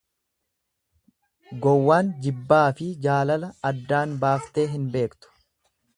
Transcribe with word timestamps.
Gowwaan 1.65 2.09
jibbaafi 2.27 2.89
jaalala 3.07 3.53
addaan 3.73 4.19
baaftee 4.25 4.69
hin 4.77 4.93
beektu. 4.97 5.35